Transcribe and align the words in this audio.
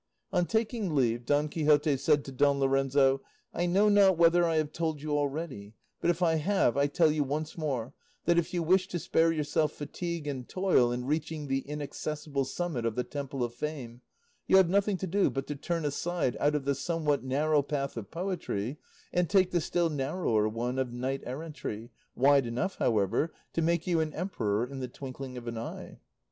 On 0.33 0.47
taking 0.47 0.95
leave, 0.95 1.27
Don 1.27 1.47
Quixote 1.47 1.95
said 1.97 2.25
to 2.25 2.31
Don 2.31 2.59
Lorenzo, 2.59 3.21
"I 3.53 3.67
know 3.67 3.87
not 3.87 4.17
whether 4.17 4.45
I 4.45 4.55
have 4.55 4.71
told 4.71 4.99
you 4.99 5.15
already, 5.15 5.75
but 5.99 6.09
if 6.09 6.23
I 6.23 6.37
have 6.37 6.75
I 6.75 6.87
tell 6.87 7.11
you 7.11 7.23
once 7.23 7.55
more, 7.55 7.93
that 8.25 8.39
if 8.39 8.51
you 8.51 8.63
wish 8.63 8.87
to 8.87 8.97
spare 8.97 9.31
yourself 9.31 9.73
fatigue 9.73 10.25
and 10.25 10.49
toil 10.49 10.91
in 10.91 11.05
reaching 11.05 11.45
the 11.45 11.59
inaccessible 11.69 12.45
summit 12.45 12.83
of 12.83 12.95
the 12.95 13.03
temple 13.03 13.43
of 13.43 13.53
fame, 13.53 14.01
you 14.47 14.57
have 14.57 14.69
nothing 14.69 14.97
to 14.97 15.05
do 15.05 15.29
but 15.29 15.45
to 15.45 15.55
turn 15.55 15.85
aside 15.85 16.35
out 16.39 16.55
of 16.55 16.65
the 16.65 16.73
somewhat 16.73 17.23
narrow 17.23 17.61
path 17.61 17.95
of 17.95 18.09
poetry 18.09 18.79
and 19.13 19.29
take 19.29 19.51
the 19.51 19.61
still 19.61 19.91
narrower 19.91 20.49
one 20.49 20.79
of 20.79 20.91
knight 20.91 21.21
errantry, 21.27 21.91
wide 22.15 22.47
enough, 22.47 22.77
however, 22.77 23.31
to 23.53 23.61
make 23.61 23.85
you 23.85 23.99
an 23.99 24.15
emperor 24.15 24.65
in 24.65 24.79
the 24.79 24.87
twinkling 24.87 25.37
of 25.37 25.45
an 25.47 25.59
eye." 25.59 25.99